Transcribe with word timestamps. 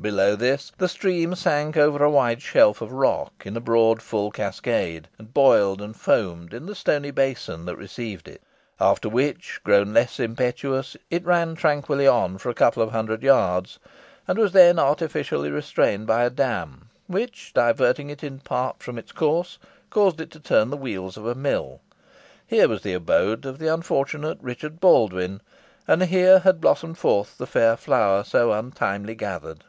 Below 0.00 0.36
this 0.36 0.70
the 0.78 0.86
stream 0.86 1.34
sank 1.34 1.76
over 1.76 2.04
a 2.04 2.08
wide 2.10 2.40
shelf 2.40 2.80
of 2.80 2.92
rock, 2.92 3.42
in 3.44 3.56
a 3.56 3.60
broad 3.60 4.00
full 4.00 4.30
cascade, 4.30 5.08
and 5.18 5.34
boiled 5.34 5.82
and 5.82 5.96
foamed 5.96 6.54
in 6.54 6.66
the 6.66 6.76
stony 6.76 7.10
basin 7.10 7.64
that 7.64 7.76
received 7.76 8.28
it, 8.28 8.40
after 8.78 9.08
which, 9.08 9.60
grown 9.64 9.92
less 9.92 10.20
impetuous, 10.20 10.96
it 11.10 11.24
ran 11.24 11.56
tranquilly 11.56 12.06
on 12.06 12.38
for 12.38 12.48
a 12.48 12.54
couple 12.54 12.80
of 12.80 12.92
hundred 12.92 13.24
yards, 13.24 13.80
and 14.28 14.38
was 14.38 14.52
then 14.52 14.78
artificially 14.78 15.50
restrained 15.50 16.06
by 16.06 16.22
a 16.22 16.30
dam, 16.30 16.90
which, 17.08 17.50
diverting 17.52 18.08
it 18.08 18.22
in 18.22 18.38
part 18.38 18.80
from 18.80 18.98
its 18.98 19.10
course, 19.10 19.58
caused 19.90 20.20
it 20.20 20.30
to 20.30 20.38
turn 20.38 20.70
the 20.70 20.76
wheels 20.76 21.16
of 21.16 21.26
a 21.26 21.34
mill. 21.34 21.80
Here 22.46 22.68
was 22.68 22.82
the 22.82 22.94
abode 22.94 23.44
of 23.44 23.58
the 23.58 23.74
unfortunate 23.74 24.38
Richard 24.40 24.78
Baldwyn, 24.80 25.40
and 25.88 26.04
here 26.04 26.38
had 26.38 26.60
blossomed 26.60 26.98
forth 26.98 27.36
the 27.36 27.48
fair 27.48 27.76
flower 27.76 28.22
so 28.22 28.52
untimely 28.52 29.16
gathered. 29.16 29.64